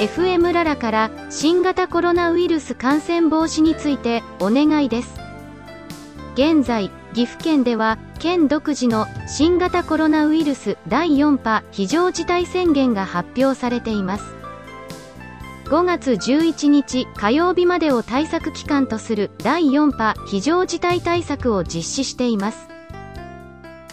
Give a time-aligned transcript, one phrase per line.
[0.00, 5.20] FM ララから新型コロナウイルス感染防止についてお願いです。
[6.32, 14.24] 現在岐阜県では県独自の新型コロナウイルス第4波非常事態宣言が発表されています。
[15.66, 22.69] 5月11日火曜日までを対策期間とする第4波非常事態対策を実施しています。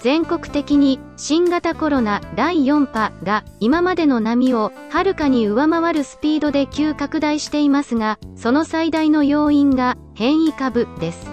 [0.02, 11.28] 全国的に新型コロナ第4波が今までの波をはるかに上回るスピードで急拡大していますが、その最大の要因が変異株です。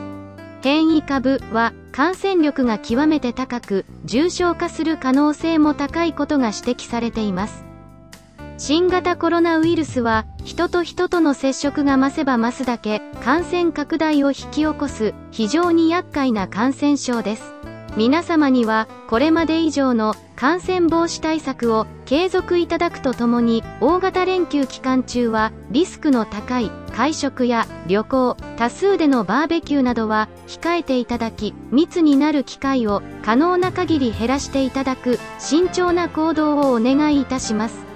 [0.62, 7.64] 変異株は感染力が極めて高く、重症化する可能性も高いことが指摘されています。
[8.56, 17.53] 新型コロナウイルスは人と人との接触が増せば増すだけ感染拡大を引き起こす非常に厄介な感染症です。
[17.96, 37.93] 皆様にはこれまで以上の感染防止対策を継続いただくとともに大型連休期間中はリスクの高い会食や旅行多数でのバーベキューなどは控えていただき密になる機会を可能な限り減らしていただく慎重な行動をお願いいたします。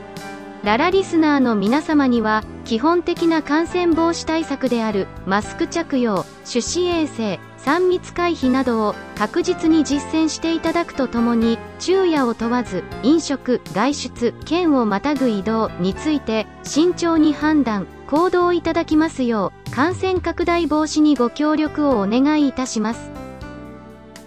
[0.65, 23.28] ララリスナーの皆様には基本的な感染防止対策であるマスク着用手指衛生3密回避などを確実に実践していただくとともに昼夜を問わず飲食外出県をまたぐ移動について慎重に判断行動いただきますよう感染拡大防止にご協力をお願いいたします。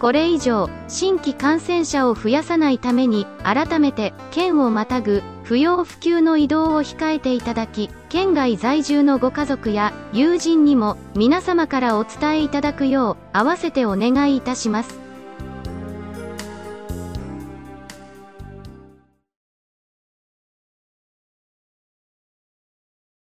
[0.02, 15.01] これ以上新規感染者を増やさないために改めて県をまたぐ不要不急の移動を控えていただき県外在住のご家族や友人にも皆様からお伝えいただくよう合わせてお願いいたします。